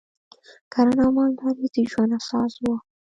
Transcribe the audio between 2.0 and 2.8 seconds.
اساس و